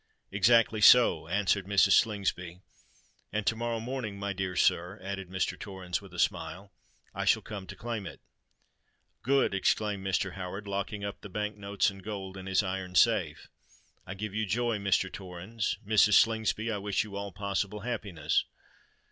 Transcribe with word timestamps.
"Exactly 0.31 0.81
so," 0.81 1.27
answered 1.27 1.67
Mrs. 1.67 1.91
Slingsby. 1.91 2.61
"And 3.31 3.45
to 3.45 3.55
morrow 3.55 3.79
morning, 3.79 4.17
my 4.17 4.33
dear 4.33 4.55
sir," 4.55 4.97
added 4.99 5.29
Mr. 5.29 5.59
Torrens, 5.59 6.01
with 6.01 6.11
a 6.11 6.17
smile, 6.17 6.73
"I 7.13 7.23
shall 7.25 7.43
come 7.43 7.67
to 7.67 7.75
claim 7.75 8.07
it." 8.07 8.19
"Good," 9.21 9.53
exclaimed 9.53 10.03
Mr. 10.03 10.33
Howard, 10.33 10.67
locking 10.67 11.05
up 11.05 11.21
the 11.21 11.29
bank 11.29 11.55
notes 11.55 11.91
and 11.91 12.01
gold 12.01 12.35
in 12.35 12.47
his 12.47 12.63
iron 12.63 12.95
safe. 12.95 13.47
"I 14.03 14.15
give 14.15 14.33
you 14.33 14.47
joy, 14.47 14.79
Mr. 14.79 15.13
Torrens: 15.13 15.77
Mrs. 15.85 16.13
Slingsby, 16.13 16.71
I 16.71 16.79
wish 16.79 17.03
you 17.03 17.15
all 17.15 17.31
possible 17.31 17.81
happiness." 17.81 18.45